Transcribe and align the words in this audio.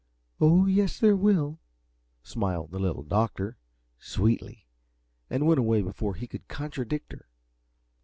"Oh, 0.39 0.65
yes, 0.65 0.97
there 0.97 1.15
will," 1.15 1.59
smiled 2.23 2.71
the 2.71 2.79
Little 2.79 3.03
Doctor, 3.03 3.57
sweetly, 3.99 4.65
and 5.29 5.45
went 5.45 5.59
away 5.59 5.83
before 5.83 6.15
he 6.15 6.25
could 6.25 6.47
contradict 6.47 7.11
her. 7.13 7.27